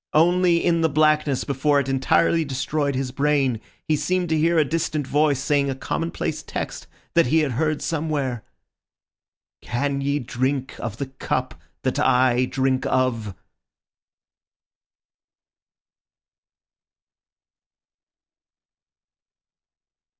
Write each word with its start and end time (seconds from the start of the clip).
Only 0.15 0.65
in 0.65 0.81
the 0.81 0.89
blackness 0.89 1.43
before 1.43 1.79
it 1.79 1.87
entirely 1.87 2.43
destroyed 2.43 2.95
his 2.95 3.11
brain 3.11 3.61
he 3.83 3.95
seemed 3.95 4.29
to 4.29 4.35
hear 4.39 4.57
a 4.57 4.65
distant 4.65 5.05
voice 5.05 5.39
saying 5.39 5.69
a 5.69 5.75
commonplace 5.75 6.41
text 6.41 6.87
that 7.13 7.27
he 7.27 7.41
had 7.41 7.51
heard 7.51 7.83
somewhere, 7.83 8.43
"Can 9.61 10.01
ye 10.01 10.17
drink 10.17 10.73
of 10.79 10.97
the 10.97 11.05
cup 11.05 11.53
that 11.83 11.99
I 11.99 12.45
drink 12.45 12.87
of?" 12.87 13.35